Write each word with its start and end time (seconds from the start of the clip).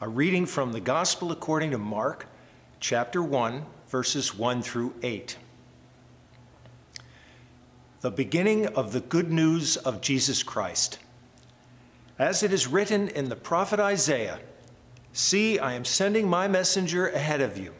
A 0.00 0.08
reading 0.08 0.46
from 0.46 0.70
the 0.70 0.80
Gospel 0.80 1.32
according 1.32 1.72
to 1.72 1.78
Mark, 1.78 2.28
chapter 2.78 3.20
1, 3.20 3.64
verses 3.88 4.32
1 4.32 4.62
through 4.62 4.94
8. 5.02 5.36
The 8.02 8.12
beginning 8.12 8.68
of 8.68 8.92
the 8.92 9.00
good 9.00 9.32
news 9.32 9.76
of 9.76 10.00
Jesus 10.00 10.44
Christ. 10.44 11.00
As 12.16 12.44
it 12.44 12.52
is 12.52 12.68
written 12.68 13.08
in 13.08 13.28
the 13.28 13.34
prophet 13.34 13.80
Isaiah 13.80 14.38
See, 15.12 15.58
I 15.58 15.72
am 15.72 15.84
sending 15.84 16.28
my 16.28 16.46
messenger 16.46 17.08
ahead 17.08 17.40
of 17.40 17.58
you, 17.58 17.74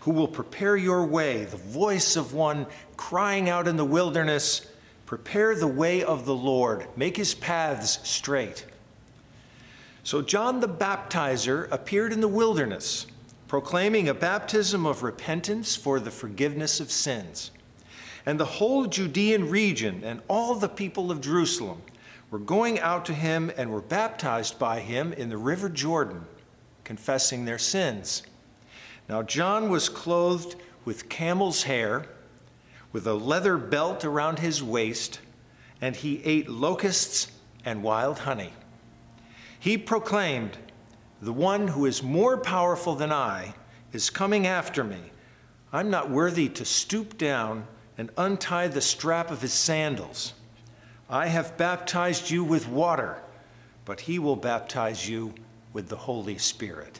who 0.00 0.12
will 0.12 0.28
prepare 0.28 0.78
your 0.78 1.04
way, 1.04 1.44
the 1.44 1.58
voice 1.58 2.16
of 2.16 2.32
one 2.32 2.68
crying 2.96 3.50
out 3.50 3.68
in 3.68 3.76
the 3.76 3.84
wilderness, 3.84 4.66
Prepare 5.04 5.54
the 5.54 5.66
way 5.66 6.02
of 6.02 6.24
the 6.24 6.34
Lord, 6.34 6.86
make 6.96 7.18
his 7.18 7.34
paths 7.34 7.98
straight. 8.02 8.64
So 10.02 10.22
John 10.22 10.60
the 10.60 10.68
Baptizer 10.68 11.70
appeared 11.70 12.12
in 12.12 12.20
the 12.20 12.28
wilderness, 12.28 13.06
proclaiming 13.48 14.08
a 14.08 14.14
baptism 14.14 14.86
of 14.86 15.02
repentance 15.02 15.76
for 15.76 16.00
the 16.00 16.10
forgiveness 16.10 16.80
of 16.80 16.90
sins. 16.90 17.50
And 18.24 18.38
the 18.38 18.44
whole 18.44 18.86
Judean 18.86 19.50
region 19.50 20.02
and 20.04 20.20
all 20.28 20.54
the 20.54 20.68
people 20.68 21.10
of 21.10 21.20
Jerusalem 21.20 21.82
were 22.30 22.38
going 22.38 22.78
out 22.78 23.04
to 23.06 23.14
him 23.14 23.50
and 23.56 23.70
were 23.70 23.80
baptized 23.80 24.58
by 24.58 24.80
him 24.80 25.12
in 25.12 25.28
the 25.28 25.36
river 25.36 25.68
Jordan, 25.68 26.24
confessing 26.84 27.44
their 27.44 27.58
sins. 27.58 28.22
Now 29.08 29.22
John 29.22 29.68
was 29.68 29.88
clothed 29.88 30.56
with 30.84 31.08
camel's 31.08 31.64
hair, 31.64 32.06
with 32.92 33.06
a 33.06 33.14
leather 33.14 33.56
belt 33.56 34.04
around 34.04 34.38
his 34.38 34.62
waist, 34.62 35.20
and 35.80 35.96
he 35.96 36.22
ate 36.24 36.48
locusts 36.48 37.30
and 37.64 37.82
wild 37.82 38.20
honey. 38.20 38.52
He 39.60 39.76
proclaimed, 39.76 40.56
The 41.20 41.34
one 41.34 41.68
who 41.68 41.84
is 41.84 42.02
more 42.02 42.38
powerful 42.38 42.94
than 42.94 43.12
I 43.12 43.54
is 43.92 44.08
coming 44.08 44.46
after 44.46 44.82
me. 44.82 45.12
I'm 45.70 45.90
not 45.90 46.10
worthy 46.10 46.48
to 46.48 46.64
stoop 46.64 47.18
down 47.18 47.66
and 47.98 48.10
untie 48.16 48.68
the 48.68 48.80
strap 48.80 49.30
of 49.30 49.42
his 49.42 49.52
sandals. 49.52 50.32
I 51.10 51.26
have 51.26 51.58
baptized 51.58 52.30
you 52.30 52.42
with 52.42 52.68
water, 52.68 53.20
but 53.84 54.00
he 54.00 54.18
will 54.18 54.34
baptize 54.34 55.06
you 55.06 55.34
with 55.74 55.88
the 55.88 55.96
Holy 55.96 56.38
Spirit. 56.38 56.98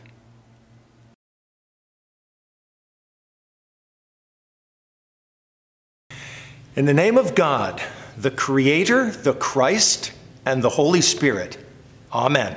In 6.77 6.84
the 6.84 6.95
name 6.95 7.17
of 7.17 7.34
God, 7.34 7.83
the 8.19 8.30
Creator, 8.30 9.12
the 9.12 9.33
Christ, 9.33 10.12
and 10.45 10.62
the 10.62 10.69
Holy 10.69 11.00
Spirit, 11.00 11.56
Amen. 12.12 12.56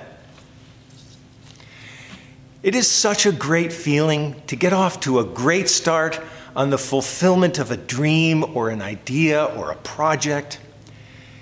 It 2.63 2.75
is 2.75 2.89
such 2.89 3.25
a 3.25 3.31
great 3.31 3.73
feeling 3.73 4.41
to 4.47 4.55
get 4.55 4.73
off 4.73 4.99
to 5.01 5.19
a 5.19 5.23
great 5.23 5.69
start 5.69 6.19
on 6.55 6.69
the 6.69 6.77
fulfillment 6.77 7.59
of 7.59 7.71
a 7.71 7.77
dream 7.77 8.43
or 8.55 8.69
an 8.69 8.81
idea 8.81 9.43
or 9.43 9.71
a 9.71 9.75
project. 9.75 10.59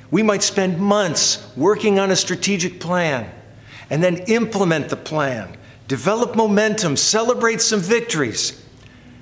We 0.10 0.24
might 0.24 0.44
spend 0.44 0.80
months 0.80 1.48
working 1.56 2.00
on 2.00 2.12
a 2.12 2.16
strategic 2.16 2.80
plan 2.80 3.32
and 3.90 4.04
then 4.04 4.18
implement 4.28 4.90
the 4.90 4.98
plan, 4.98 5.56
develop 5.88 6.36
momentum, 6.36 6.98
celebrate 6.98 7.62
some 7.62 7.80
victories. 7.80 8.58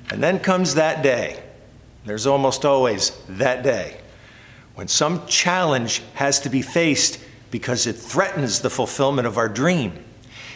And 0.10 0.24
then 0.24 0.40
comes 0.40 0.76
that 0.76 1.04
day. 1.04 1.44
There's 2.06 2.26
almost 2.26 2.66
always 2.66 3.12
that 3.28 3.62
day 3.62 3.98
when 4.74 4.88
some 4.88 5.28
challenge 5.28 6.02
has 6.14 6.40
to 6.40 6.50
be 6.50 6.62
faced 6.62 7.20
because 7.52 7.88
it 7.88 7.94
threatens 7.94 8.60
the 8.60 8.70
fulfillment 8.70 9.28
of 9.28 9.38
our 9.38 9.50
dream. 9.50 10.06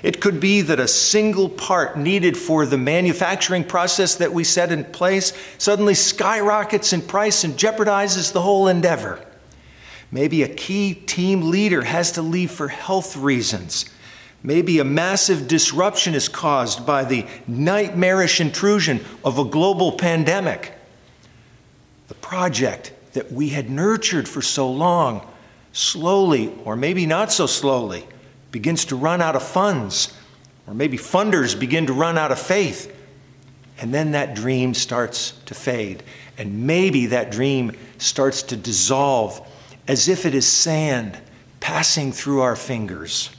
It 0.04 0.20
could 0.20 0.42
be 0.42 0.62
that 0.62 0.82
a 0.82 0.88
single 0.88 1.48
part 1.48 1.98
needed 1.98 2.38
for 2.38 2.66
the 2.66 2.78
manufacturing 2.78 3.64
process 3.64 4.16
that 4.16 4.34
we 4.34 4.44
set 4.44 4.72
in 4.72 4.84
place 4.84 5.32
suddenly 5.58 5.94
skyrockets 5.94 6.92
in 6.92 7.02
price 7.02 7.46
and 7.46 7.54
jeopardizes 7.54 8.34
the 8.34 8.42
whole 8.42 8.68
endeavor. 8.68 9.26
Maybe 10.12 10.44
a 10.44 10.50
key 10.50 10.94
team 10.94 11.50
leader 11.50 11.84
has 11.84 12.12
to 12.14 12.22
leave 12.22 12.52
for 12.52 12.68
health 12.68 13.16
reasons. 13.16 13.86
Maybe 14.44 14.80
a 14.80 14.84
massive 14.84 15.48
disruption 15.48 16.14
is 16.16 16.28
caused 16.28 16.86
by 16.86 17.06
the 17.06 17.26
nightmarish 17.48 18.42
intrusion 18.42 19.04
of 19.24 19.40
a 19.40 19.46
global 19.46 19.94
pandemic. 19.94 20.74
The 22.10 22.16
project 22.16 22.92
that 23.14 23.32
we 23.32 23.50
had 23.50 23.70
nurtured 23.70 24.28
for 24.28 24.42
so 24.42 24.70
long 24.70 25.26
slowly, 25.74 26.54
or 26.64 26.78
maybe 26.78 27.06
not 27.06 27.32
so 27.32 27.46
slowly, 27.46 28.06
begins 28.52 28.86
to 28.86 28.96
run 28.96 29.22
out 29.22 29.36
of 29.36 29.44
funds, 29.44 30.16
or 30.66 30.74
maybe 30.74 30.98
funders 30.98 31.60
begin 31.60 31.88
to 31.88 31.94
run 31.94 32.18
out 32.18 32.32
of 32.32 32.40
faith. 32.40 32.96
And 33.80 33.94
then 33.94 34.12
that 34.12 34.36
dream 34.36 34.74
starts 34.74 35.32
to 35.48 35.54
fade. 35.54 36.04
And 36.38 36.66
maybe 36.66 37.08
that 37.08 37.32
dream 37.32 37.74
starts 37.98 38.44
to 38.44 38.56
dissolve 38.56 39.46
as 39.88 40.08
if 40.08 40.26
it 40.26 40.34
is 40.34 40.48
sand 40.48 41.18
passing 41.60 42.12
through 42.12 42.42
our 42.42 42.56
fingers. 42.56 43.30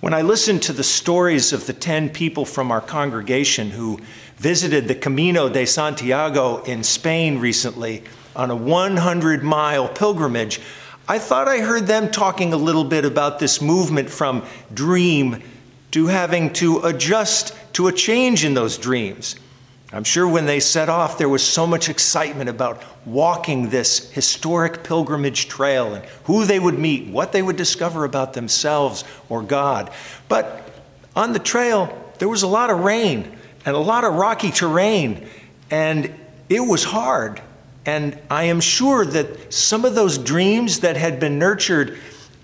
When 0.00 0.14
I 0.14 0.22
listened 0.22 0.62
to 0.62 0.72
the 0.72 0.84
stories 0.84 1.52
of 1.52 1.66
the 1.66 1.72
10 1.72 2.10
people 2.10 2.44
from 2.44 2.70
our 2.70 2.80
congregation 2.80 3.70
who 3.70 3.98
visited 4.36 4.86
the 4.86 4.94
Camino 4.94 5.48
de 5.48 5.66
Santiago 5.66 6.62
in 6.62 6.84
Spain 6.84 7.38
recently 7.38 8.04
on 8.36 8.50
a 8.50 8.56
100 8.56 9.42
mile 9.42 9.88
pilgrimage, 9.88 10.60
I 11.10 11.18
thought 11.18 11.48
I 11.48 11.60
heard 11.60 11.86
them 11.86 12.10
talking 12.10 12.52
a 12.52 12.58
little 12.58 12.84
bit 12.84 13.06
about 13.06 13.38
this 13.38 13.62
movement 13.62 14.10
from 14.10 14.44
dream 14.74 15.42
to 15.92 16.06
having 16.06 16.52
to 16.54 16.80
adjust 16.80 17.56
to 17.72 17.88
a 17.88 17.92
change 17.92 18.44
in 18.44 18.52
those 18.52 18.76
dreams. 18.76 19.36
I'm 19.90 20.04
sure 20.04 20.28
when 20.28 20.44
they 20.44 20.60
set 20.60 20.90
off, 20.90 21.16
there 21.16 21.30
was 21.30 21.42
so 21.42 21.66
much 21.66 21.88
excitement 21.88 22.50
about 22.50 22.82
walking 23.06 23.70
this 23.70 24.10
historic 24.10 24.84
pilgrimage 24.84 25.48
trail 25.48 25.94
and 25.94 26.04
who 26.24 26.44
they 26.44 26.58
would 26.58 26.78
meet, 26.78 27.08
what 27.08 27.32
they 27.32 27.40
would 27.40 27.56
discover 27.56 28.04
about 28.04 28.34
themselves 28.34 29.02
or 29.30 29.42
God. 29.42 29.90
But 30.28 30.70
on 31.16 31.32
the 31.32 31.38
trail, 31.38 32.12
there 32.18 32.28
was 32.28 32.42
a 32.42 32.46
lot 32.46 32.68
of 32.68 32.80
rain 32.80 33.34
and 33.64 33.74
a 33.74 33.78
lot 33.78 34.04
of 34.04 34.12
rocky 34.12 34.50
terrain, 34.50 35.26
and 35.70 36.12
it 36.50 36.60
was 36.60 36.84
hard. 36.84 37.40
And 37.88 38.18
I 38.28 38.44
am 38.44 38.60
sure 38.60 39.06
that 39.06 39.50
some 39.50 39.86
of 39.86 39.94
those 39.94 40.18
dreams 40.18 40.80
that 40.80 40.98
had 40.98 41.18
been 41.18 41.38
nurtured 41.38 41.96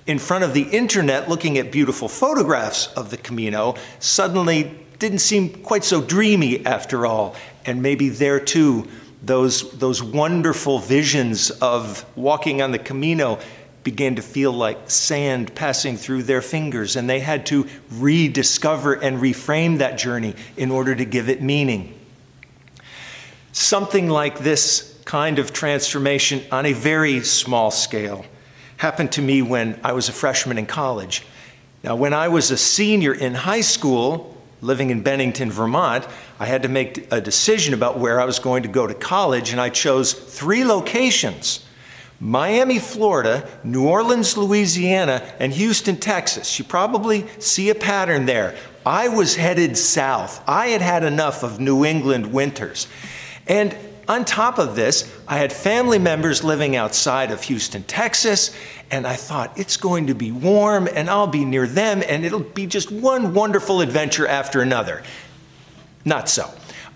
in 0.07 0.19
front 0.19 0.43
of 0.43 0.55
the 0.55 0.63
internet 0.63 1.29
looking 1.29 1.59
at 1.59 1.71
beautiful 1.71 2.09
photographs 2.09 2.87
of 2.95 3.11
the 3.11 3.19
Camino 3.19 3.75
suddenly 3.99 4.75
didn't 4.99 5.19
seem 5.19 5.51
quite 5.51 5.85
so 5.85 6.01
dreamy 6.01 6.65
after 6.65 7.05
all. 7.05 7.37
And 7.67 7.83
maybe 7.83 8.09
there 8.09 8.41
too, 8.41 8.89
those, 9.23 9.71
those 9.73 10.03
wonderful 10.03 10.79
visions 10.79 11.51
of 11.51 12.07
walking 12.17 12.63
on 12.63 12.73
the 12.73 12.79
Camino 12.79 13.39
began 13.83 14.15
to 14.15 14.23
feel 14.23 14.51
like 14.51 14.91
sand 14.91 15.55
passing 15.55 15.99
through 15.99 16.23
their 16.23 16.41
fingers, 16.41 16.97
and 16.97 17.07
they 17.07 17.21
had 17.21 17.45
to 17.45 17.69
rediscover 17.91 18.95
and 18.95 19.19
reframe 19.19 19.77
that 19.77 19.99
journey 19.99 20.35
in 20.57 20.71
order 20.71 20.95
to 20.95 21.05
give 21.05 21.29
it 21.29 21.43
meaning. 21.43 21.93
Something 23.53 24.09
like 24.09 24.39
this 24.39 24.94
kind 25.05 25.39
of 25.39 25.53
transformation 25.53 26.43
on 26.51 26.67
a 26.67 26.73
very 26.73 27.21
small 27.21 27.71
scale 27.71 28.25
happened 28.77 29.13
to 29.13 29.23
me 29.23 29.43
when 29.43 29.79
I 29.85 29.93
was 29.93 30.09
a 30.09 30.13
freshman 30.13 30.59
in 30.59 30.67
college. 30.67 31.25
Now, 31.83 31.97
when 31.97 32.13
I 32.13 32.29
was 32.29 32.51
a 32.51 32.57
senior 32.57 33.15
in 33.15 33.35
high 33.35 33.61
school, 33.61 34.37
living 34.61 34.91
in 34.91 35.03
Bennington, 35.03 35.51
Vermont, 35.51 36.07
I 36.41 36.47
had 36.47 36.63
to 36.63 36.69
make 36.69 37.13
a 37.13 37.21
decision 37.21 37.75
about 37.75 37.99
where 37.99 38.21
I 38.21 38.25
was 38.25 38.39
going 38.39 38.63
to 38.63 38.69
go 38.69 38.87
to 38.87 38.95
college, 38.95 39.53
and 39.53 39.61
I 39.61 39.69
chose 39.69 40.13
three 40.13 40.65
locations 40.65 41.65
Miami, 42.21 42.79
Florida, 42.79 43.47
New 43.65 43.87
Orleans, 43.87 44.37
Louisiana, 44.37 45.23
and 45.39 45.53
Houston, 45.53 45.97
Texas. 45.97 46.59
You 46.59 46.65
probably 46.65 47.27
see 47.39 47.69
a 47.69 47.75
pattern 47.75 48.25
there. 48.25 48.57
I 48.87 49.09
was 49.09 49.37
headed 49.37 49.77
south. 49.77 50.43
I 50.49 50.69
had 50.69 50.81
had 50.81 51.05
enough 51.05 51.43
of 51.43 51.61
New 51.61 51.85
England 51.85 52.33
winters. 52.33 52.87
And 53.47 53.77
on 54.09 54.25
top 54.25 54.59
of 54.59 54.77
this, 54.77 55.11
I 55.27 55.39
had 55.39 55.53
family 55.53 55.99
members 55.99 56.45
living 56.45 56.77
outside 56.77 57.31
of 57.31 57.43
Houston, 57.45 57.85
Texas, 57.85 58.55
and 58.91 59.07
I 59.07 59.17
thought 59.17 59.59
it's 59.59 59.79
going 59.79 60.09
to 60.09 60.15
be 60.15 60.31
warm 60.31 60.89
and 60.93 61.09
I'll 61.09 61.27
be 61.27 61.45
near 61.45 61.67
them 61.67 62.03
and 62.07 62.25
it'll 62.25 62.41
be 62.41 62.67
just 62.67 62.93
one 62.93 63.33
wonderful 63.33 63.81
adventure 63.81 64.27
after 64.27 64.61
another. 64.61 65.03
Not 66.05 66.29
so. 66.29 66.51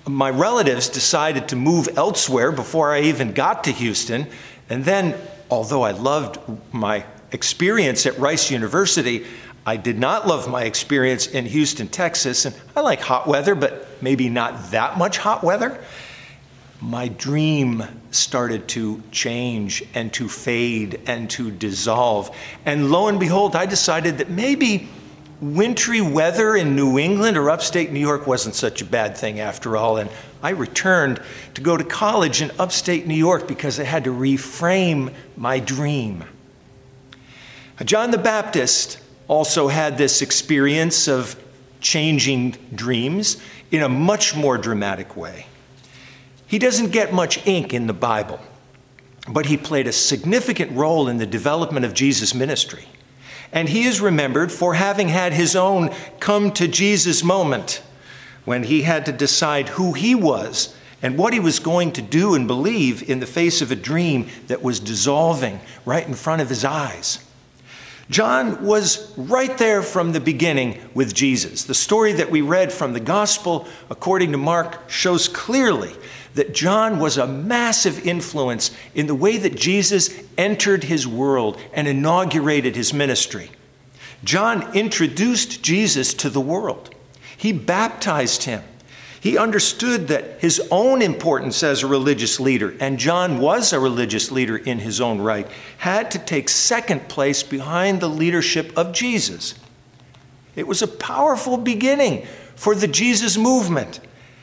My 0.07 0.29
relatives 0.31 0.89
decided 0.89 1.49
to 1.49 1.57
move 1.57 1.89
elsewhere 1.97 2.53
before 2.53 2.93
I 2.93 3.03
even 3.03 3.33
got 3.33 3.65
to 3.65 3.71
Houston, 3.73 4.27
and 4.71 4.85
then, 4.85 5.15
although 5.51 5.83
I 5.83 5.93
loved 5.93 6.39
my 6.73 7.05
experience 7.33 8.07
at 8.07 8.19
Rice 8.19 8.51
University, 8.51 9.27
I 9.67 9.77
did 9.77 9.99
not 9.99 10.27
love 10.27 10.49
my 10.49 10.65
experience 10.65 11.27
in 11.27 11.45
Houston, 11.47 11.89
Texas, 11.89 12.47
and 12.47 12.55
I 12.75 12.81
like 12.81 13.01
hot 13.01 13.27
weather, 13.27 13.55
but 13.55 13.87
maybe 14.03 14.31
not 14.31 14.71
that 14.71 14.97
much 14.97 15.19
hot 15.19 15.43
weather 15.45 15.79
my 16.81 17.09
dream 17.09 17.83
started 18.11 18.69
to 18.69 19.03
change 19.11 19.83
and 19.95 20.13
to 20.13 20.29
fade 20.29 21.01
and 21.07 21.29
to 21.31 21.51
dissolve. 21.51 22.35
And 22.65 22.91
lo 22.91 23.09
and 23.09 23.19
behold, 23.19 23.57
I 23.57 23.67
decided 23.67 24.19
that 24.19 24.31
maybe, 24.31 24.89
wintry 25.41 26.01
weather 26.01 26.57
in 26.57 26.75
New 26.75 26.99
England 26.99 27.37
or 27.37 27.51
upstate 27.51 27.93
New 27.93 28.01
York 28.01 28.27
wasn't 28.27 28.55
such 28.55 28.83
a 28.83 28.85
bad 28.85 29.17
thing 29.17 29.41
after 29.41 29.77
all. 29.77 29.97
And 29.97 30.11
I 30.43 30.51
returned 30.51 31.21
to 31.55 31.61
go 31.61 31.77
to 31.77 31.85
college 31.85 32.43
in 32.43 32.51
upstate 32.59 33.07
New 33.07 33.15
York 33.15 33.47
because 33.47 33.79
I 33.79 33.85
had 33.85 34.05
to 34.05 34.11
reframe 34.11 35.13
my 35.37 35.61
dream. 35.61 36.25
John 37.85 38.11
the 38.11 38.19
Baptist 38.19 38.99
also 39.29 39.69
had 39.69 39.99
this 39.99 40.23
experience 40.23 41.07
of 41.07 41.41
changing 41.81 42.57
dreams 42.75 43.41
in 43.71 43.83
a 43.83 43.89
much 43.89 44.35
more 44.35 44.59
dramatic 44.59 45.17
way. 45.17 45.47
He 46.49 46.59
doesn't 46.59 46.93
get 46.93 47.13
much 47.13 47.47
ink 47.47 47.75
in 47.75 47.87
the 47.87 47.93
Bible, 47.93 48.41
but 49.29 49.47
he 49.47 49.59
played 49.59 49.87
a 49.87 49.93
significant 49.93 50.73
role 50.73 51.07
in 51.07 51.19
the 51.19 51.27
development 51.27 51.85
of 51.85 51.93
Jesus' 51.93 52.35
ministry. 52.35 52.87
And 53.53 53.69
he 53.69 53.85
is 53.85 54.01
remembered 54.01 54.51
for 54.51 54.75
having 54.75 55.09
had 55.09 55.35
his 55.35 55.55
own 55.55 55.91
come 56.21 56.51
to 56.53 56.67
Jesus 56.67 57.23
moment 57.23 57.83
when 58.47 58.63
he 58.63 58.83
had 58.83 59.05
to 59.07 59.13
decide 59.13 59.69
who 59.69 59.93
he 59.93 60.15
was 60.15 60.75
and 61.03 61.19
what 61.19 61.35
he 61.35 61.41
was 61.41 61.59
going 61.59 61.93
to 61.93 62.03
do 62.03 62.35
and 62.35 62.47
believe 62.47 63.09
in 63.09 63.21
the 63.21 63.27
face 63.27 63.61
of 63.61 63.71
a 63.71 63.77
dream 63.77 64.27
that 64.47 64.63
was 64.63 64.81
dissolving 64.81 65.61
right 65.85 66.07
in 66.07 66.15
front 66.15 66.41
of 66.41 66.49
his 66.49 66.65
eyes. 66.65 67.25
John 68.11 68.65
was 68.65 69.13
right 69.19 69.57
there 69.59 69.83
from 69.83 70.13
the 70.13 70.21
beginning 70.21 70.81
with 70.95 71.15
Jesus. 71.15 71.65
The 71.65 71.75
story 71.75 72.13
that 72.15 72.31
we 72.31 72.41
read 72.41 72.73
from 72.73 72.95
the 72.95 73.01
Gospel, 73.01 73.69
according 73.91 74.33
to 74.33 74.39
Mark, 74.39 74.89
shows 74.89 75.29
clearly 75.29 75.93
that 76.39 76.55
John 76.55 77.01
was 77.01 77.19
a 77.19 77.27
massive 77.27 78.07
influence 78.07 78.71
in 78.95 79.09
the 79.09 79.15
way 79.15 79.39
that 79.39 79.57
Jesus 79.57 80.09
entered 80.37 80.85
his 80.85 81.05
world 81.05 81.61
and 81.73 81.89
inaugurated 81.89 82.77
his 82.77 82.95
ministry. 82.95 83.51
John 84.23 84.73
introduced 84.73 85.65
Jesus 85.65 86.15
to 86.15 86.31
the 86.31 86.41
world, 86.41 86.95
he 87.37 87.53
baptized 87.53 88.45
him. 88.45 88.63
He 89.21 89.37
understood 89.37 90.07
that 90.09 90.41
his 90.41 90.63
own 90.71 91.03
importance 91.03 91.65
as 91.65 91.83
a 91.83 91.89
religious 91.89 92.39
leader, 92.39 92.77
and 92.79 93.01
John 93.01 93.41
was 93.41 93.73
a 93.73 93.81
religious 93.81 94.31
leader 94.31 94.57
in 94.57 94.79
his 94.79 95.01
own 95.01 95.21
right, 95.21 95.49
had 95.79 96.13
to 96.13 96.21
take 96.21 96.49
second 96.49 97.09
place 97.09 97.43
behind 97.43 98.01
the 98.01 98.09
leadership 98.09 98.73
of 98.79 98.93
Jesus. 98.93 99.57
It 100.55 100.69
was 100.69 100.83
a 100.83 100.87
powerful 100.87 101.57
beginning 101.57 102.29
for 102.55 102.77
the 102.77 102.87
Jesus 102.87 103.37
movement. 103.37 103.99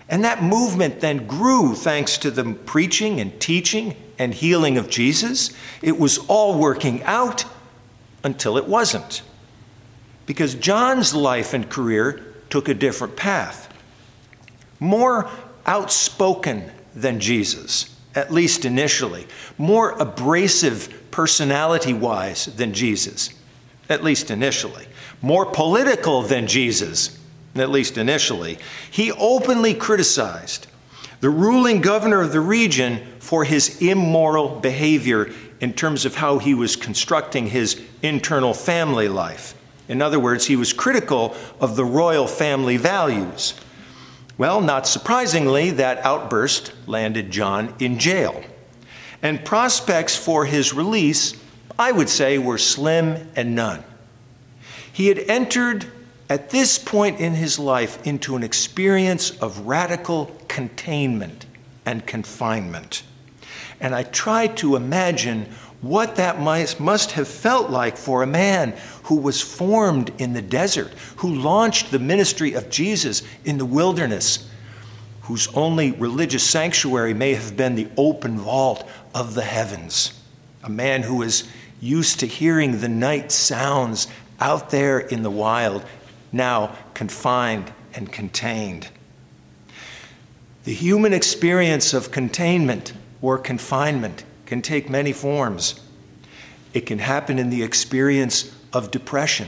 And 0.08 0.24
that 0.24 0.44
movement 0.44 1.00
then 1.00 1.26
grew 1.26 1.74
thanks 1.74 2.18
to 2.20 2.32
the 2.32 2.54
preaching 2.54 3.20
and 3.20 3.40
teaching 3.40 3.96
and 4.20 4.34
healing 4.34 4.78
of 4.78 4.90
Jesus. 4.90 5.52
It 5.82 6.00
was 6.00 6.20
all 6.28 6.60
working 6.60 7.02
out 7.04 7.46
until 8.24 8.58
it 8.58 8.68
wasn't. 8.68 9.22
Because 10.26 10.56
John's 10.56 11.14
life 11.14 11.54
and 11.54 11.70
career 11.70 12.24
took 12.50 12.68
a 12.68 12.74
different 12.74 13.16
path 13.16 13.72
more 14.80 15.30
outspoken 15.66 16.72
than 16.96 17.20
Jesus, 17.20 17.96
at 18.14 18.32
least 18.32 18.66
initially, 18.66 19.28
more 19.58 19.92
abrasive 19.92 21.12
personality 21.12 21.94
wise 21.94 22.46
than 22.46 22.74
Jesus, 22.74 23.30
at 23.90 24.04
least 24.04 24.30
initially, 24.30 24.86
more 25.22 25.46
political 25.46 26.22
than 26.22 26.48
Jesus, 26.48 27.15
at 27.56 27.70
least 27.70 27.98
initially. 27.98 28.58
He 28.90 29.12
openly 29.12 29.74
criticized 29.74 30.68
the 31.22 31.30
ruling 31.30 31.82
governor 31.82 32.22
of 32.22 32.32
the 32.32 32.40
region 32.40 33.06
for 33.20 33.46
his 33.46 33.82
immoral 33.82 34.60
behavior 34.60 35.32
in 35.60 35.74
terms 35.74 36.06
of 36.06 36.16
how 36.16 36.38
he 36.38 36.54
was 36.54 36.76
constructing 36.76 37.48
his 37.48 37.82
internal 38.02 38.54
family 38.54 39.08
life. 39.08 39.56
In 39.88 40.02
other 40.02 40.20
words, 40.20 40.46
he 40.46 40.56
was 40.56 40.74
critical 40.74 41.36
of 41.60 41.76
the 41.76 41.86
royal 41.86 42.28
family 42.28 42.78
values. 42.78 43.54
Well, 44.38 44.60
not 44.60 44.86
surprisingly, 44.86 45.72
that 45.72 46.06
outburst 46.06 46.74
landed 46.88 47.32
John 47.32 47.74
in 47.80 48.00
jail. 48.00 48.44
And 49.22 49.46
prospects 49.46 50.16
for 50.16 50.46
his 50.46 50.74
release, 50.74 51.36
I 51.80 51.92
would 51.92 52.10
say, 52.10 52.38
were 52.38 52.58
slim 52.58 53.30
and 53.36 53.56
none. 53.56 53.84
He 54.92 55.08
had 55.08 55.20
entered 55.20 55.86
at 56.30 56.50
this 56.50 56.78
point 56.78 57.20
in 57.20 57.34
his 57.34 57.60
life 57.60 58.06
into 58.06 58.36
an 58.36 58.44
experience 58.44 59.32
of 59.40 59.68
radical 59.68 60.32
containment 60.48 61.46
and 61.86 62.06
confinement. 62.06 63.04
And 63.80 63.94
I 63.94 64.04
try 64.04 64.48
to 64.48 64.76
imagine 64.76 65.48
what 65.82 66.16
that 66.16 66.40
must 66.40 67.12
have 67.12 67.28
felt 67.28 67.70
like 67.70 67.96
for 67.96 68.24
a 68.24 68.28
man 68.28 68.74
who 69.04 69.18
was 69.18 69.42
formed 69.42 70.12
in 70.20 70.34
the 70.34 70.42
desert, 70.42 70.92
who 71.18 71.36
launched 71.36 71.92
the 71.92 72.00
ministry 72.00 72.54
of 72.54 72.72
Jesus 72.72 73.22
in 73.44 73.60
the 73.60 73.66
wilderness, 73.66 74.50
whose 75.24 75.48
only 75.54 75.92
religious 75.92 76.44
sanctuary 76.44 77.14
may 77.14 77.36
have 77.36 77.56
been 77.56 77.76
the 77.76 77.90
open 77.98 78.40
vault 78.40 78.88
of 79.14 79.36
the 79.36 79.44
heavens. 79.44 80.20
A 80.64 80.70
man 80.70 81.04
who 81.04 81.18
was 81.18 81.48
used 81.82 82.20
to 82.22 82.26
hearing 82.26 82.80
the 82.80 82.90
night 82.90 83.32
sounds 83.32 84.08
out 84.40 84.72
there 84.72 85.00
in 85.00 85.22
the 85.22 85.30
wild, 85.30 85.86
now 86.36 86.76
confined 86.94 87.72
and 87.94 88.12
contained. 88.12 88.90
The 90.66 90.74
human 90.74 91.14
experience 91.14 91.94
of 91.94 92.12
containment 92.12 92.94
or 93.22 93.38
confinement 93.38 94.24
can 94.46 94.62
take 94.62 94.90
many 94.90 95.14
forms. 95.14 95.80
It 96.74 96.86
can 96.86 97.00
happen 97.00 97.40
in 97.40 97.50
the 97.50 97.64
experience 97.64 98.54
of 98.74 98.92
depression. 98.92 99.48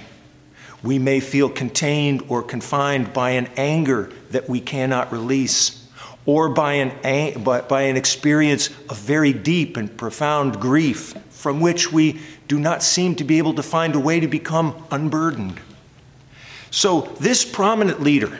We 0.82 0.98
may 1.00 1.20
feel 1.20 1.50
contained 1.50 2.24
or 2.30 2.42
confined 2.42 3.14
by 3.14 3.32
an 3.32 3.50
anger 3.58 4.12
that 4.30 4.48
we 4.48 4.62
cannot 4.62 5.12
release, 5.12 5.88
or 6.26 6.50
by 6.50 6.74
an, 6.74 7.44
by 7.44 7.82
an 7.82 7.98
experience 7.98 8.68
of 8.90 8.98
very 8.98 9.34
deep 9.34 9.76
and 9.76 9.98
profound 9.98 10.60
grief 10.62 11.16
from 11.32 11.60
which 11.60 11.92
we 11.92 12.20
do 12.48 12.60
not 12.60 12.84
seem 12.84 13.16
to 13.16 13.24
be 13.24 13.38
able 13.40 13.56
to 13.56 13.64
find 13.64 13.96
a 13.96 14.00
way 14.00 14.20
to 14.20 14.28
become 14.28 14.86
unburdened. 14.92 15.60
So, 16.72 17.02
this 17.20 17.46
prominent 17.46 18.02
leader, 18.02 18.40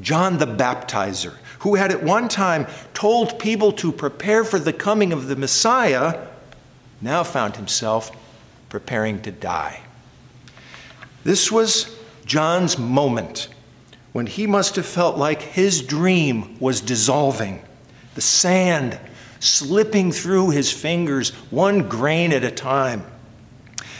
John 0.00 0.38
the 0.38 0.46
Baptizer, 0.46 1.36
who 1.60 1.74
had 1.74 1.90
at 1.90 2.02
one 2.02 2.28
time 2.28 2.66
told 2.94 3.38
people 3.38 3.72
to 3.72 3.92
prepare 3.92 4.44
for 4.44 4.58
the 4.58 4.72
coming 4.72 5.12
of 5.12 5.28
the 5.28 5.36
Messiah, 5.36 6.26
now 7.00 7.22
found 7.22 7.56
himself 7.56 8.10
preparing 8.68 9.22
to 9.22 9.30
die. 9.30 9.80
This 11.24 11.50
was 11.50 11.96
John's 12.24 12.78
moment 12.78 13.48
when 14.12 14.26
he 14.26 14.46
must 14.46 14.76
have 14.76 14.86
felt 14.86 15.16
like 15.16 15.42
his 15.42 15.82
dream 15.82 16.58
was 16.58 16.80
dissolving, 16.80 17.62
the 18.14 18.20
sand 18.20 18.98
slipping 19.40 20.10
through 20.10 20.50
his 20.50 20.72
fingers, 20.72 21.30
one 21.50 21.88
grain 21.88 22.32
at 22.32 22.44
a 22.44 22.50
time. 22.50 23.04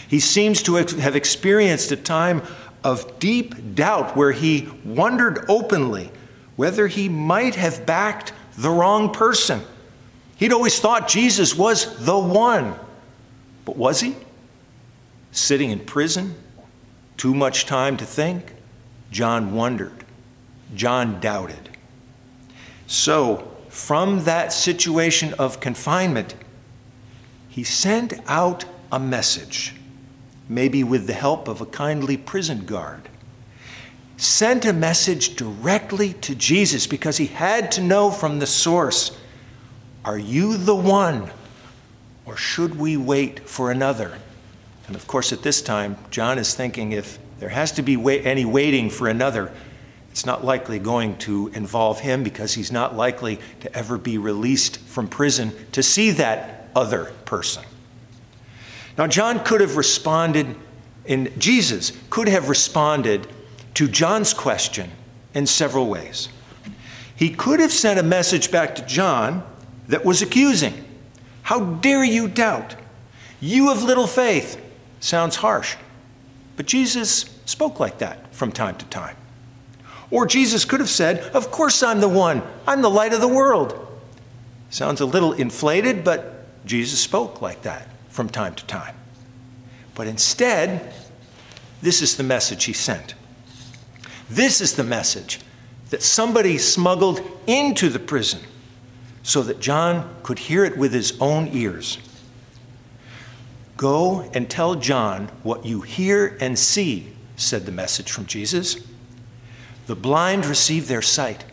He 0.08 0.20
seems 0.20 0.62
to 0.64 0.76
have 0.76 1.14
experienced 1.14 1.92
a 1.92 1.96
time 1.96 2.42
of 2.84 3.18
deep 3.18 3.74
doubt 3.74 4.16
where 4.16 4.32
he 4.32 4.68
wondered 4.84 5.44
openly 5.48 6.10
whether 6.56 6.86
he 6.88 7.08
might 7.08 7.54
have 7.54 7.86
backed 7.86 8.32
the 8.56 8.70
wrong 8.70 9.12
person. 9.12 9.62
He'd 10.36 10.52
always 10.52 10.78
thought 10.80 11.08
Jesus 11.08 11.54
was 11.54 12.04
the 12.04 12.18
one. 12.18 12.74
But 13.64 13.76
was 13.76 14.00
he? 14.00 14.16
Sitting 15.30 15.70
in 15.70 15.80
prison? 15.80 16.34
Too 17.16 17.34
much 17.34 17.66
time 17.66 17.96
to 17.98 18.04
think? 18.04 18.52
John 19.10 19.54
wondered. 19.54 20.04
John 20.74 21.20
doubted. 21.20 21.70
So, 22.86 23.52
from 23.68 24.24
that 24.24 24.52
situation 24.52 25.34
of 25.34 25.60
confinement, 25.60 26.34
he 27.48 27.62
sent 27.64 28.14
out 28.26 28.64
a 28.90 28.98
message, 28.98 29.74
maybe 30.48 30.82
with 30.82 31.06
the 31.06 31.12
help 31.12 31.48
of 31.48 31.60
a 31.60 31.66
kindly 31.66 32.16
prison 32.16 32.64
guard 32.64 33.08
sent 34.18 34.64
a 34.64 34.72
message 34.72 35.36
directly 35.36 36.12
to 36.12 36.34
Jesus 36.34 36.86
because 36.86 37.16
he 37.16 37.26
had 37.26 37.70
to 37.72 37.80
know 37.80 38.10
from 38.10 38.40
the 38.40 38.46
source 38.46 39.16
Are 40.04 40.18
you 40.18 40.56
the 40.56 40.74
one, 40.74 41.30
or 42.26 42.36
should 42.36 42.78
we 42.78 42.96
wait 42.96 43.48
for 43.48 43.70
another? 43.70 44.18
And 44.86 44.96
of 44.96 45.06
course, 45.06 45.32
at 45.32 45.42
this 45.42 45.62
time, 45.62 45.96
John 46.10 46.38
is 46.38 46.54
thinking 46.54 46.92
if 46.92 47.18
there 47.38 47.50
has 47.50 47.72
to 47.72 47.82
be 47.82 47.96
any 48.24 48.44
waiting 48.44 48.90
for 48.90 49.06
another, 49.06 49.52
it's 50.10 50.26
not 50.26 50.44
likely 50.44 50.78
going 50.78 51.16
to 51.18 51.48
involve 51.54 52.00
him 52.00 52.24
because 52.24 52.54
he's 52.54 52.72
not 52.72 52.96
likely 52.96 53.38
to 53.60 53.76
ever 53.76 53.98
be 53.98 54.18
released 54.18 54.78
from 54.78 55.06
prison 55.06 55.52
to 55.72 55.82
see 55.82 56.10
that 56.12 56.70
other 56.74 57.12
person. 57.24 57.62
Now, 58.98 59.06
John 59.06 59.44
could 59.44 59.60
have 59.60 59.76
responded, 59.76 60.56
and 61.06 61.30
Jesus 61.40 61.92
could 62.10 62.26
have 62.26 62.48
responded 62.48 63.28
to 63.74 63.86
John's 63.86 64.34
question 64.34 64.90
in 65.34 65.46
several 65.46 65.86
ways. 65.86 66.28
He 67.14 67.30
could 67.30 67.60
have 67.60 67.72
sent 67.72 68.00
a 68.00 68.02
message 68.02 68.50
back 68.50 68.74
to 68.74 68.82
John 68.86 69.44
that 69.86 70.04
was 70.04 70.20
accusing. 70.20 70.84
How 71.42 71.60
dare 71.60 72.02
you 72.02 72.26
doubt? 72.26 72.74
You 73.40 73.68
have 73.68 73.84
little 73.84 74.08
faith. 74.08 74.60
Sounds 74.98 75.36
harsh. 75.36 75.76
But 76.56 76.66
Jesus 76.66 77.40
spoke 77.44 77.78
like 77.78 77.98
that 77.98 78.34
from 78.34 78.50
time 78.50 78.74
to 78.76 78.84
time. 78.86 79.16
Or 80.10 80.26
Jesus 80.26 80.64
could 80.64 80.80
have 80.80 80.88
said, 80.88 81.20
Of 81.34 81.52
course 81.52 81.84
I'm 81.84 82.00
the 82.00 82.08
one, 82.08 82.42
I'm 82.66 82.82
the 82.82 82.90
light 82.90 83.12
of 83.12 83.20
the 83.20 83.28
world. 83.28 83.86
Sounds 84.70 85.00
a 85.00 85.06
little 85.06 85.34
inflated, 85.34 86.02
but 86.02 86.66
Jesus 86.66 87.00
spoke 87.00 87.40
like 87.40 87.62
that 87.62 87.86
from 88.18 88.28
time 88.28 88.52
to 88.52 88.66
time. 88.66 88.96
But 89.94 90.08
instead, 90.08 90.92
this 91.82 92.02
is 92.02 92.16
the 92.16 92.24
message 92.24 92.64
he 92.64 92.72
sent. 92.72 93.14
This 94.28 94.60
is 94.60 94.74
the 94.74 94.82
message 94.82 95.38
that 95.90 96.02
somebody 96.02 96.58
smuggled 96.58 97.20
into 97.46 97.88
the 97.88 98.00
prison 98.00 98.40
so 99.22 99.42
that 99.42 99.60
John 99.60 100.16
could 100.24 100.40
hear 100.40 100.64
it 100.64 100.76
with 100.76 100.92
his 100.92 101.16
own 101.20 101.46
ears. 101.52 101.98
Go 103.76 104.28
and 104.34 104.50
tell 104.50 104.74
John 104.74 105.28
what 105.44 105.64
you 105.64 105.82
hear 105.82 106.36
and 106.40 106.58
see, 106.58 107.12
said 107.36 107.66
the 107.66 107.70
message 107.70 108.10
from 108.10 108.26
Jesus. 108.26 108.78
The 109.86 109.94
blind 109.94 110.44
receive 110.44 110.88
their 110.88 111.02
sight, 111.02 111.44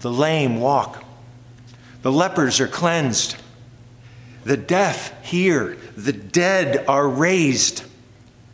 the 0.00 0.10
lame 0.10 0.58
walk, 0.58 1.04
the 2.02 2.10
lepers 2.10 2.58
are 2.58 2.66
cleansed, 2.66 3.36
the 4.44 4.56
deaf 4.56 5.24
hear, 5.24 5.76
the 5.96 6.12
dead 6.12 6.84
are 6.86 7.08
raised, 7.08 7.82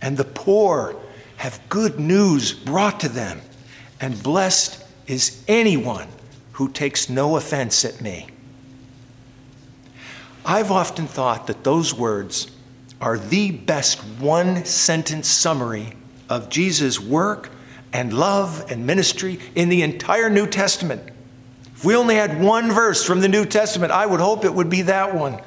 and 0.00 0.16
the 0.16 0.24
poor 0.24 0.96
have 1.36 1.60
good 1.68 1.98
news 1.98 2.52
brought 2.52 3.00
to 3.00 3.08
them. 3.08 3.40
And 4.00 4.22
blessed 4.22 4.82
is 5.06 5.42
anyone 5.48 6.08
who 6.52 6.68
takes 6.68 7.08
no 7.08 7.36
offense 7.36 7.84
at 7.84 8.00
me. 8.00 8.28
I've 10.44 10.70
often 10.70 11.06
thought 11.06 11.46
that 11.48 11.64
those 11.64 11.94
words 11.94 12.50
are 13.00 13.18
the 13.18 13.50
best 13.50 13.98
one 14.18 14.64
sentence 14.64 15.28
summary 15.28 15.94
of 16.28 16.48
Jesus' 16.48 17.00
work 17.00 17.50
and 17.92 18.12
love 18.12 18.70
and 18.70 18.86
ministry 18.86 19.40
in 19.54 19.68
the 19.68 19.82
entire 19.82 20.30
New 20.30 20.46
Testament. 20.46 21.02
If 21.74 21.84
we 21.84 21.96
only 21.96 22.14
had 22.14 22.40
one 22.40 22.70
verse 22.70 23.04
from 23.04 23.20
the 23.20 23.28
New 23.28 23.44
Testament, 23.44 23.90
I 23.92 24.06
would 24.06 24.20
hope 24.20 24.44
it 24.44 24.54
would 24.54 24.70
be 24.70 24.82
that 24.82 25.14
one. 25.14 25.40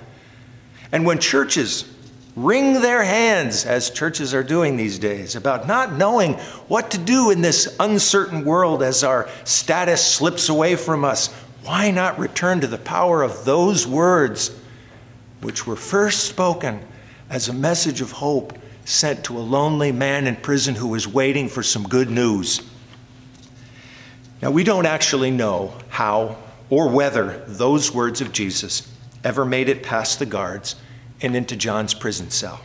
And 0.94 1.08
when 1.08 1.18
churches 1.18 1.92
wring 2.36 2.74
their 2.82 3.04
hands, 3.04 3.66
as 3.66 3.90
churches 3.90 4.32
are 4.36 4.44
doing 4.44 4.78
these 4.78 5.00
days, 5.00 5.36
about 5.36 5.68
not 5.68 5.94
knowing 5.94 6.34
what 6.68 6.92
to 6.92 7.00
do 7.00 7.32
in 7.32 7.42
this 7.42 7.76
uncertain 7.80 8.46
world 8.46 8.84
as 8.84 9.04
our 9.04 9.28
status 9.44 10.06
slips 10.06 10.50
away 10.50 10.76
from 10.76 11.04
us, 11.04 11.34
why 11.64 11.90
not 11.90 12.20
return 12.20 12.62
to 12.62 12.68
the 12.68 12.78
power 12.78 13.24
of 13.24 13.44
those 13.44 13.88
words 13.88 14.56
which 15.42 15.66
were 15.66 15.76
first 15.76 16.26
spoken 16.26 16.80
as 17.28 17.50
a 17.50 17.54
message 17.54 18.00
of 18.00 18.12
hope 18.12 18.56
sent 18.86 19.24
to 19.24 19.38
a 19.38 19.42
lonely 19.42 19.92
man 19.92 20.28
in 20.28 20.36
prison 20.36 20.76
who 20.76 20.90
was 20.90 21.08
waiting 21.08 21.50
for 21.50 21.64
some 21.64 21.84
good 21.84 22.12
news? 22.12 22.62
Now, 24.44 24.52
we 24.52 24.64
don't 24.64 24.86
actually 24.86 25.32
know 25.32 25.74
how 25.90 26.38
or 26.70 26.90
whether 26.90 27.44
those 27.48 27.92
words 27.92 28.22
of 28.22 28.32
Jesus 28.32 28.93
ever 29.24 29.46
made 29.46 29.70
it 29.70 29.84
past 29.84 30.20
the 30.20 30.26
guards 30.26 30.76
and 31.22 31.36
into 31.36 31.56
John's 31.56 31.94
prison 31.94 32.30
cell. 32.30 32.62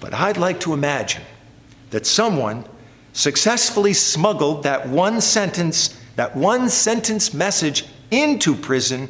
But 0.00 0.14
I'd 0.14 0.36
like 0.36 0.60
to 0.60 0.74
imagine 0.74 1.22
that 1.90 2.06
someone 2.06 2.64
successfully 3.12 3.92
smuggled 3.92 4.62
that 4.62 4.88
one 4.88 5.20
sentence, 5.20 5.98
that 6.16 6.36
one 6.36 6.68
sentence 6.68 7.34
message 7.34 7.84
into 8.10 8.54
prison 8.54 9.08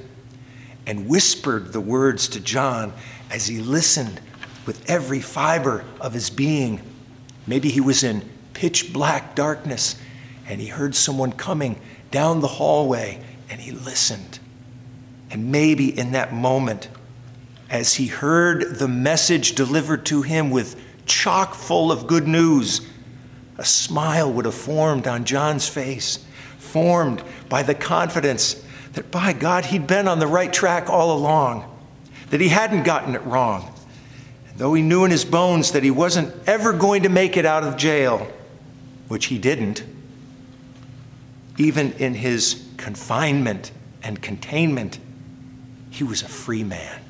and 0.87 1.09
whispered 1.09 1.73
the 1.73 1.81
words 1.81 2.29
to 2.29 2.41
John 2.41 2.93
as 3.31 3.47
he 3.47 3.59
listened 3.59 4.21
with 4.67 4.89
every 4.89 5.21
fiber 5.21 5.85
of 6.01 6.13
his 6.15 6.31
being. 6.31 6.81
Maybe 7.47 7.69
he 7.69 7.81
was 7.81 8.03
in 8.03 8.29
pitch 8.55 8.93
black 8.93 9.35
darkness 9.35 9.97
and 10.47 10.61
he 10.61 10.69
heard 10.69 10.95
someone 10.95 11.33
coming 11.33 11.79
down 12.11 12.41
the 12.41 12.49
hallway 12.49 13.23
and 13.51 13.61
he 13.61 13.73
listened. 13.73 14.39
And 15.31 15.53
maybe 15.53 15.97
in 15.97 16.13
that 16.13 16.33
moment, 16.33 16.89
as 17.71 17.95
he 17.95 18.07
heard 18.07 18.79
the 18.79 18.89
message 18.89 19.55
delivered 19.55 20.07
to 20.07 20.23
him 20.23 20.51
with 20.51 20.81
chock 21.07 21.55
full 21.55 21.93
of 21.93 22.07
good 22.07 22.27
news, 22.27 22.81
a 23.59 23.65
smile 23.65 24.33
would 24.33 24.45
have 24.45 24.55
formed 24.55 25.07
on 25.07 25.25
John's 25.25 25.69
face, 25.69 26.25
formed 26.59 27.23
by 27.49 27.63
the 27.63 27.75
confidence 27.75 28.63
that 28.93 29.11
by 29.11 29.33
God 29.33 29.67
he'd 29.67 29.87
been 29.87 30.09
on 30.09 30.19
the 30.19 30.27
right 30.27 30.53
track 30.53 30.89
all 30.89 31.17
along, 31.17 31.65
that 32.31 32.41
he 32.41 32.49
hadn't 32.49 32.85
gotten 32.85 33.15
it 33.15 33.25
wrong. 33.25 33.73
And 34.49 34.59
though 34.59 34.75
he 34.75 34.83
knew 34.83 35.05
in 35.05 35.11
his 35.11 35.25
bones 35.25 35.73
that 35.73 35.83
he 35.83 35.91
wasn't 35.91 36.35
ever 36.49 36.73
going 36.73 37.03
to 37.03 37.09
make 37.09 37.37
it 37.37 37.45
out 37.45 37.65
of 37.65 37.77
jail, 37.77 38.27
which 39.09 39.27
he 39.27 39.39
didn't, 39.39 39.85
even 41.59 41.93
in 41.93 42.15
his 42.15 42.65
confinement 42.77 43.73
and 44.03 44.23
containment, 44.23 44.99
he 45.90 46.04
was 46.04 46.23
a 46.23 46.28
free 46.28 46.64
man. 46.64 47.00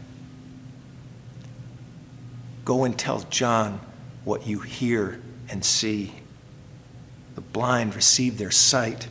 Go 2.64 2.84
and 2.84 2.98
tell 2.98 3.20
John 3.30 3.80
what 4.24 4.46
you 4.46 4.60
hear 4.60 5.20
and 5.48 5.64
see. 5.64 6.12
The 7.34 7.40
blind 7.40 7.94
receive 7.94 8.36
their 8.36 8.50
sight, 8.50 9.08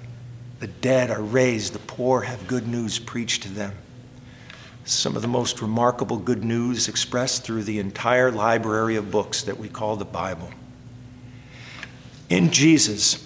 the 0.59 0.67
dead 0.67 1.09
are 1.09 1.21
raised, 1.21 1.73
the 1.73 1.79
poor 1.79 2.21
have 2.21 2.47
good 2.47 2.67
news 2.67 2.99
preached 2.99 3.43
to 3.43 3.49
them. 3.49 3.73
Some 4.85 5.15
of 5.15 5.21
the 5.21 5.27
most 5.27 5.61
remarkable 5.61 6.17
good 6.17 6.43
news 6.43 6.87
expressed 6.87 7.43
through 7.43 7.63
the 7.63 7.79
entire 7.79 8.31
library 8.31 8.95
of 8.95 9.11
books 9.11 9.43
that 9.43 9.57
we 9.57 9.69
call 9.69 9.95
the 9.95 10.05
Bible. 10.05 10.49
In 12.29 12.51
Jesus 12.51 13.25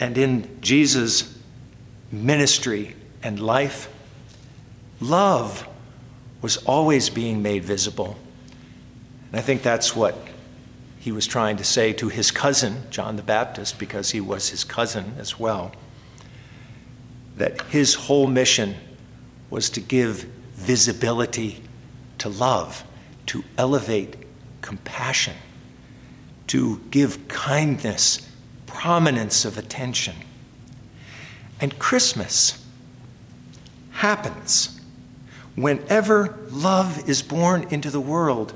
and 0.00 0.18
in 0.18 0.60
Jesus' 0.60 1.38
ministry 2.10 2.96
and 3.22 3.38
life, 3.38 3.88
love 5.02 5.66
was 6.40 6.56
always 6.58 7.10
being 7.10 7.42
made 7.42 7.64
visible 7.64 8.16
and 9.32 9.38
I 9.38 9.42
think 9.42 9.62
that's 9.62 9.96
what 9.96 10.14
he 10.98 11.10
was 11.10 11.26
trying 11.26 11.56
to 11.56 11.64
say 11.64 11.94
to 11.94 12.10
his 12.10 12.30
cousin, 12.30 12.82
John 12.90 13.16
the 13.16 13.22
Baptist, 13.22 13.78
because 13.78 14.10
he 14.10 14.20
was 14.20 14.50
his 14.50 14.62
cousin 14.62 15.14
as 15.18 15.40
well. 15.40 15.72
That 17.38 17.62
his 17.62 17.94
whole 17.94 18.26
mission 18.26 18.76
was 19.48 19.70
to 19.70 19.80
give 19.80 20.24
visibility 20.52 21.62
to 22.18 22.28
love, 22.28 22.84
to 23.26 23.42
elevate 23.56 24.16
compassion, 24.60 25.34
to 26.48 26.82
give 26.90 27.26
kindness, 27.28 28.28
prominence 28.66 29.46
of 29.46 29.56
attention. 29.56 30.14
And 31.58 31.78
Christmas 31.78 32.62
happens 33.92 34.78
whenever 35.56 36.38
love 36.50 37.08
is 37.08 37.22
born 37.22 37.66
into 37.70 37.90
the 37.90 38.00
world 38.00 38.54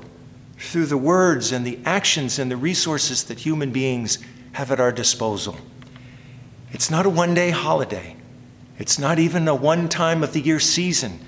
through 0.57 0.85
the 0.85 0.97
words 0.97 1.51
and 1.51 1.65
the 1.65 1.79
actions 1.85 2.39
and 2.39 2.49
the 2.49 2.57
resources 2.57 3.23
that 3.25 3.39
human 3.39 3.71
beings 3.71 4.17
have 4.53 4.71
at 4.71 4.79
our 4.79 4.91
disposal. 4.91 5.57
It's 6.71 6.89
not 6.89 7.05
a 7.05 7.09
one 7.09 7.33
day 7.33 7.51
holiday, 7.51 8.15
it's 8.79 8.97
not 8.97 9.19
even 9.19 9.47
a 9.47 9.55
one 9.55 9.89
time 9.89 10.23
of 10.23 10.33
the 10.33 10.41
year 10.41 10.59
season. 10.59 11.19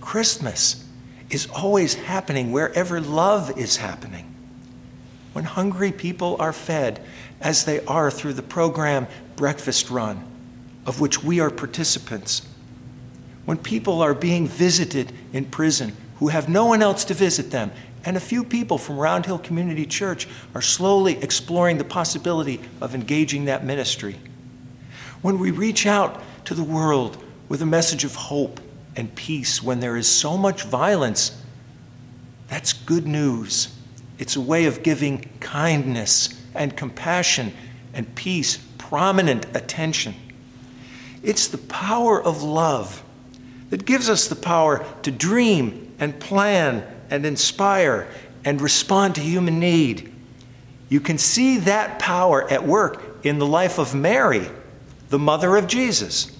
Christmas 0.00 0.84
is 1.30 1.46
always 1.46 1.94
happening 1.94 2.52
wherever 2.52 3.00
love 3.00 3.56
is 3.58 3.78
happening. 3.78 4.28
When 5.32 5.44
hungry 5.44 5.92
people 5.92 6.36
are 6.38 6.52
fed, 6.52 7.00
as 7.42 7.64
they 7.64 7.84
are 7.86 8.10
through 8.10 8.34
the 8.34 8.42
program 8.42 9.06
Breakfast 9.36 9.90
Run, 9.90 10.24
of 10.86 11.00
which 11.00 11.22
we 11.22 11.40
are 11.40 11.50
participants. 11.50 12.46
When 13.44 13.56
people 13.56 14.02
are 14.02 14.14
being 14.14 14.46
visited 14.46 15.12
in 15.32 15.46
prison 15.46 15.96
who 16.18 16.28
have 16.28 16.48
no 16.48 16.66
one 16.66 16.82
else 16.82 17.04
to 17.06 17.14
visit 17.14 17.50
them 17.50 17.72
and 18.04 18.16
a 18.16 18.20
few 18.20 18.42
people 18.44 18.78
from 18.78 18.98
Round 18.98 19.26
Hill 19.26 19.38
Community 19.38 19.86
Church 19.86 20.26
are 20.54 20.62
slowly 20.62 21.22
exploring 21.22 21.78
the 21.78 21.84
possibility 21.84 22.60
of 22.80 22.94
engaging 22.94 23.44
that 23.44 23.64
ministry. 23.64 24.16
When 25.20 25.38
we 25.38 25.52
reach 25.52 25.86
out 25.86 26.20
to 26.46 26.54
the 26.54 26.64
world 26.64 27.22
with 27.48 27.62
a 27.62 27.66
message 27.66 28.04
of 28.04 28.14
hope 28.14 28.60
and 28.96 29.14
peace 29.14 29.62
when 29.62 29.80
there 29.80 29.96
is 29.96 30.08
so 30.08 30.36
much 30.36 30.64
violence, 30.64 31.40
that's 32.48 32.72
good 32.72 33.06
news. 33.06 33.74
It's 34.18 34.36
a 34.36 34.40
way 34.40 34.64
of 34.66 34.82
giving 34.82 35.28
kindness 35.40 36.40
and 36.54 36.76
compassion 36.76 37.52
and 37.94 38.12
peace 38.14 38.58
prominent 38.78 39.46
attention. 39.54 40.14
It's 41.22 41.46
the 41.46 41.58
power 41.58 42.22
of 42.22 42.42
love 42.42 43.01
that 43.72 43.86
gives 43.86 44.10
us 44.10 44.28
the 44.28 44.36
power 44.36 44.84
to 45.00 45.10
dream 45.10 45.94
and 45.98 46.20
plan 46.20 46.84
and 47.08 47.24
inspire 47.24 48.06
and 48.44 48.60
respond 48.60 49.14
to 49.14 49.22
human 49.22 49.58
need. 49.58 50.12
You 50.90 51.00
can 51.00 51.16
see 51.16 51.56
that 51.60 51.98
power 51.98 52.46
at 52.50 52.66
work 52.66 53.02
in 53.22 53.38
the 53.38 53.46
life 53.46 53.78
of 53.78 53.94
Mary, 53.94 54.46
the 55.08 55.18
mother 55.18 55.56
of 55.56 55.68
Jesus, 55.68 56.38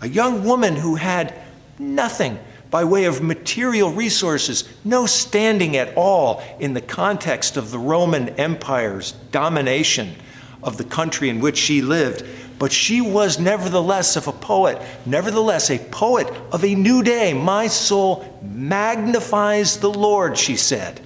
a 0.00 0.08
young 0.08 0.42
woman 0.42 0.74
who 0.74 0.94
had 0.94 1.38
nothing 1.78 2.38
by 2.70 2.84
way 2.84 3.04
of 3.04 3.20
material 3.22 3.90
resources, 3.90 4.64
no 4.82 5.04
standing 5.04 5.76
at 5.76 5.94
all 5.98 6.42
in 6.60 6.72
the 6.72 6.80
context 6.80 7.58
of 7.58 7.72
the 7.72 7.78
Roman 7.78 8.30
Empire's 8.30 9.12
domination 9.32 10.14
of 10.62 10.78
the 10.78 10.84
country 10.84 11.28
in 11.28 11.40
which 11.40 11.58
she 11.58 11.82
lived. 11.82 12.24
But 12.60 12.72
she 12.72 13.00
was 13.00 13.40
nevertheless 13.40 14.16
of 14.16 14.28
a 14.28 14.32
poet, 14.32 14.82
nevertheless 15.06 15.70
a 15.70 15.78
poet 15.78 16.28
of 16.52 16.62
a 16.62 16.74
new 16.74 17.02
day. 17.02 17.32
My 17.32 17.68
soul 17.68 18.38
magnifies 18.42 19.78
the 19.78 19.88
Lord, 19.88 20.36
she 20.36 20.56
said. 20.56 21.00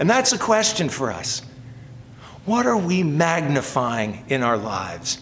And 0.00 0.10
that's 0.10 0.32
a 0.32 0.38
question 0.38 0.88
for 0.88 1.12
us. 1.12 1.42
What 2.44 2.66
are 2.66 2.76
we 2.76 3.04
magnifying 3.04 4.24
in 4.28 4.42
our 4.42 4.56
lives? 4.58 5.20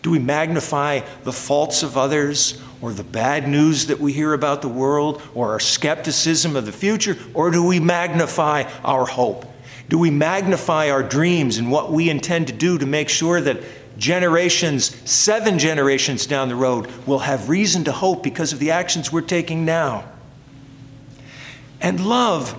Do 0.00 0.10
we 0.10 0.18
magnify 0.18 1.00
the 1.24 1.32
faults 1.32 1.82
of 1.82 1.98
others 1.98 2.58
or 2.80 2.94
the 2.94 3.04
bad 3.04 3.46
news 3.46 3.88
that 3.88 4.00
we 4.00 4.14
hear 4.14 4.32
about 4.32 4.62
the 4.62 4.68
world 4.68 5.20
or 5.34 5.50
our 5.50 5.60
skepticism 5.60 6.56
of 6.56 6.64
the 6.64 6.72
future? 6.72 7.18
Or 7.34 7.50
do 7.50 7.62
we 7.62 7.78
magnify 7.78 8.62
our 8.82 9.04
hope? 9.04 9.44
Do 9.90 9.98
we 9.98 10.10
magnify 10.10 10.88
our 10.88 11.02
dreams 11.02 11.58
and 11.58 11.70
what 11.70 11.92
we 11.92 12.08
intend 12.08 12.46
to 12.46 12.54
do 12.54 12.78
to 12.78 12.86
make 12.86 13.10
sure 13.10 13.38
that 13.42 13.60
generations, 14.00 14.96
seven 15.08 15.58
generations 15.58 16.26
down 16.26 16.48
the 16.48 16.56
road, 16.56 16.90
will 17.06 17.20
have 17.20 17.48
reason 17.48 17.84
to 17.84 17.92
hope 17.92 18.22
because 18.22 18.52
of 18.52 18.58
the 18.58 18.72
actions 18.72 19.12
we're 19.12 19.20
taking 19.20 19.64
now? 19.64 20.04
And 21.80 22.04
love 22.04 22.58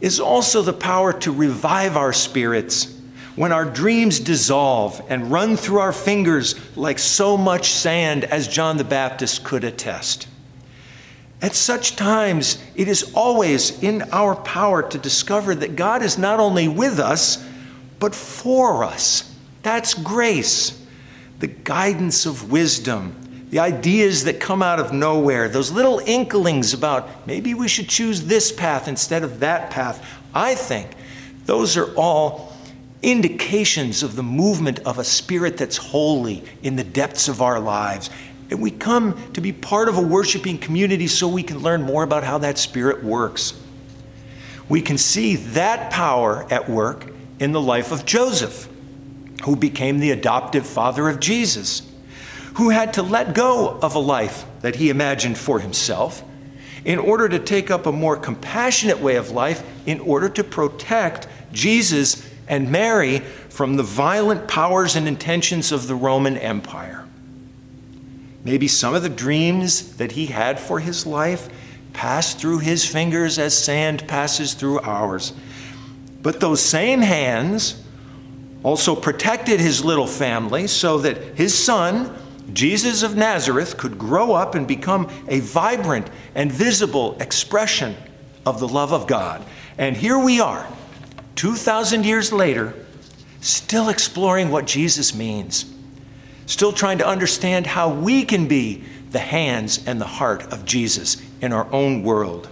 is 0.00 0.18
also 0.18 0.62
the 0.62 0.72
power 0.72 1.12
to 1.12 1.32
revive 1.32 1.96
our 1.96 2.12
spirits 2.12 2.96
when 3.36 3.52
our 3.52 3.64
dreams 3.64 4.18
dissolve 4.18 5.00
and 5.08 5.30
run 5.30 5.56
through 5.56 5.78
our 5.78 5.92
fingers 5.92 6.56
like 6.76 6.98
so 6.98 7.36
much 7.36 7.70
sand, 7.70 8.24
as 8.24 8.48
John 8.48 8.76
the 8.76 8.84
Baptist 8.84 9.44
could 9.44 9.62
attest. 9.62 10.26
At 11.40 11.54
such 11.54 11.96
times, 11.96 12.62
it 12.74 12.88
is 12.88 13.12
always 13.14 13.82
in 13.82 14.02
our 14.10 14.34
power 14.34 14.82
to 14.82 14.98
discover 14.98 15.54
that 15.54 15.76
God 15.76 16.02
is 16.02 16.18
not 16.18 16.40
only 16.40 16.68
with 16.68 16.98
us, 16.98 17.42
but 17.98 18.14
for 18.14 18.82
us. 18.84 19.32
That's 19.62 19.94
grace, 19.94 20.79
the 21.40 21.48
guidance 21.48 22.26
of 22.26 22.50
wisdom, 22.50 23.16
the 23.50 23.58
ideas 23.58 24.24
that 24.24 24.38
come 24.38 24.62
out 24.62 24.78
of 24.78 24.92
nowhere, 24.92 25.48
those 25.48 25.72
little 25.72 26.00
inklings 26.06 26.72
about 26.72 27.26
maybe 27.26 27.52
we 27.52 27.66
should 27.66 27.88
choose 27.88 28.22
this 28.22 28.52
path 28.52 28.86
instead 28.86 29.24
of 29.24 29.40
that 29.40 29.70
path. 29.70 30.06
I 30.32 30.54
think 30.54 30.88
those 31.46 31.76
are 31.76 31.92
all 31.96 32.52
indications 33.02 34.02
of 34.02 34.14
the 34.14 34.22
movement 34.22 34.78
of 34.80 34.98
a 34.98 35.04
spirit 35.04 35.56
that's 35.56 35.76
holy 35.76 36.44
in 36.62 36.76
the 36.76 36.84
depths 36.84 37.28
of 37.28 37.42
our 37.42 37.58
lives. 37.58 38.10
And 38.50 38.60
we 38.60 38.70
come 38.70 39.32
to 39.32 39.40
be 39.40 39.52
part 39.52 39.88
of 39.88 39.96
a 39.96 40.02
worshiping 40.02 40.58
community 40.58 41.06
so 41.06 41.26
we 41.26 41.42
can 41.42 41.58
learn 41.58 41.82
more 41.82 42.02
about 42.02 42.24
how 42.24 42.38
that 42.38 42.58
spirit 42.58 43.02
works. 43.02 43.54
We 44.68 44.82
can 44.82 44.98
see 44.98 45.36
that 45.36 45.90
power 45.90 46.46
at 46.50 46.68
work 46.68 47.06
in 47.38 47.52
the 47.52 47.60
life 47.60 47.90
of 47.90 48.04
Joseph, 48.04 48.68
who 49.42 49.56
became 49.56 49.98
the 49.98 50.10
adoptive 50.10 50.66
father 50.66 51.08
of 51.08 51.20
Jesus, 51.20 51.82
who 52.54 52.70
had 52.70 52.94
to 52.94 53.02
let 53.02 53.34
go 53.34 53.78
of 53.80 53.94
a 53.94 54.00
life 54.00 54.44
that 54.60 54.76
he 54.76 54.90
imagined 54.90 55.38
for 55.38 55.60
himself 55.60 56.22
in 56.84 56.98
order 56.98 57.28
to 57.28 57.38
take 57.38 57.70
up 57.70 57.86
a 57.86 57.92
more 57.92 58.16
compassionate 58.16 58.98
way 58.98 59.16
of 59.16 59.30
life 59.30 59.62
in 59.86 60.00
order 60.00 60.28
to 60.28 60.44
protect 60.44 61.26
Jesus 61.52 62.26
and 62.48 62.70
Mary 62.70 63.18
from 63.48 63.76
the 63.76 63.82
violent 63.82 64.48
powers 64.48 64.96
and 64.96 65.06
intentions 65.06 65.72
of 65.72 65.86
the 65.86 65.94
Roman 65.94 66.36
Empire. 66.36 67.06
Maybe 68.44 68.68
some 68.68 68.94
of 68.94 69.02
the 69.02 69.08
dreams 69.08 69.96
that 69.96 70.12
he 70.12 70.26
had 70.26 70.58
for 70.58 70.80
his 70.80 71.06
life 71.06 71.48
passed 71.92 72.38
through 72.38 72.60
his 72.60 72.86
fingers 72.86 73.38
as 73.38 73.56
sand 73.56 74.06
passes 74.08 74.54
through 74.54 74.80
ours. 74.80 75.32
But 76.22 76.40
those 76.40 76.62
same 76.62 77.02
hands 77.02 77.82
also 78.62 78.94
protected 78.94 79.60
his 79.60 79.84
little 79.84 80.06
family 80.06 80.66
so 80.66 80.98
that 80.98 81.16
his 81.36 81.56
son, 81.56 82.16
Jesus 82.52 83.02
of 83.02 83.16
Nazareth, 83.16 83.76
could 83.76 83.98
grow 83.98 84.32
up 84.32 84.54
and 84.54 84.66
become 84.66 85.10
a 85.28 85.40
vibrant 85.40 86.08
and 86.34 86.52
visible 86.52 87.16
expression 87.20 87.96
of 88.44 88.60
the 88.60 88.68
love 88.68 88.92
of 88.92 89.06
God. 89.06 89.44
And 89.78 89.96
here 89.96 90.18
we 90.18 90.40
are 90.40 90.66
2,000 91.36 92.04
years 92.04 92.32
later, 92.32 92.74
still 93.40 93.88
exploring 93.88 94.50
what 94.50 94.66
Jesus 94.66 95.14
means, 95.14 95.72
still 96.46 96.72
trying 96.72 96.98
to 96.98 97.06
understand 97.06 97.66
how 97.66 97.88
we 97.88 98.24
can 98.24 98.46
be 98.46 98.84
the 99.10 99.18
hands 99.18 99.86
and 99.86 100.00
the 100.00 100.06
heart 100.06 100.52
of 100.52 100.64
Jesus 100.64 101.16
in 101.40 101.52
our 101.52 101.70
own 101.72 102.02
world. 102.02 102.46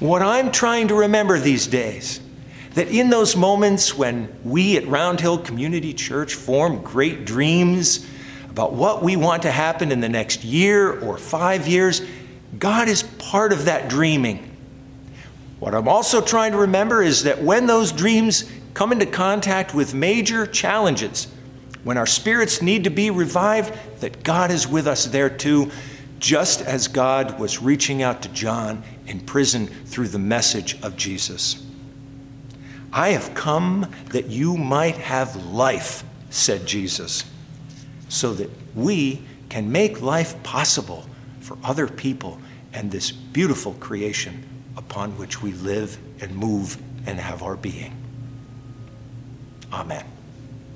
What 0.00 0.22
I'm 0.22 0.50
trying 0.50 0.88
to 0.88 0.94
remember 0.94 1.38
these 1.38 1.66
days, 1.66 2.20
that 2.76 2.88
in 2.88 3.08
those 3.08 3.36
moments 3.36 3.96
when 3.96 4.28
we 4.44 4.76
at 4.76 4.86
Round 4.86 5.18
Hill 5.18 5.38
Community 5.38 5.94
Church 5.94 6.34
form 6.34 6.82
great 6.82 7.24
dreams 7.24 8.06
about 8.50 8.74
what 8.74 9.02
we 9.02 9.16
want 9.16 9.44
to 9.44 9.50
happen 9.50 9.90
in 9.90 10.02
the 10.02 10.10
next 10.10 10.44
year 10.44 11.00
or 11.00 11.16
five 11.16 11.66
years, 11.66 12.02
God 12.58 12.86
is 12.88 13.02
part 13.02 13.54
of 13.54 13.64
that 13.64 13.88
dreaming. 13.88 14.54
What 15.58 15.74
I'm 15.74 15.88
also 15.88 16.20
trying 16.20 16.52
to 16.52 16.58
remember 16.58 17.02
is 17.02 17.22
that 17.22 17.42
when 17.42 17.66
those 17.66 17.92
dreams 17.92 18.44
come 18.74 18.92
into 18.92 19.06
contact 19.06 19.74
with 19.74 19.94
major 19.94 20.46
challenges, 20.46 21.28
when 21.82 21.96
our 21.96 22.04
spirits 22.04 22.60
need 22.60 22.84
to 22.84 22.90
be 22.90 23.08
revived, 23.08 23.72
that 24.00 24.22
God 24.22 24.50
is 24.50 24.68
with 24.68 24.86
us 24.86 25.06
there 25.06 25.30
too, 25.30 25.70
just 26.18 26.60
as 26.60 26.88
God 26.88 27.40
was 27.40 27.62
reaching 27.62 28.02
out 28.02 28.20
to 28.20 28.28
John 28.28 28.82
in 29.06 29.20
prison 29.20 29.66
through 29.66 30.08
the 30.08 30.18
message 30.18 30.78
of 30.82 30.98
Jesus. 30.98 31.65
I 32.96 33.10
have 33.10 33.34
come 33.34 33.92
that 34.06 34.30
you 34.30 34.56
might 34.56 34.96
have 34.96 35.36
life, 35.52 36.02
said 36.30 36.64
Jesus, 36.64 37.24
so 38.08 38.32
that 38.32 38.48
we 38.74 39.20
can 39.50 39.70
make 39.70 40.00
life 40.00 40.42
possible 40.42 41.04
for 41.40 41.58
other 41.62 41.88
people 41.88 42.40
and 42.72 42.90
this 42.90 43.12
beautiful 43.12 43.74
creation 43.74 44.42
upon 44.78 45.18
which 45.18 45.42
we 45.42 45.52
live 45.52 45.98
and 46.22 46.34
move 46.34 46.78
and 47.06 47.20
have 47.20 47.42
our 47.42 47.56
being. 47.56 47.92
Amen. 49.70 50.15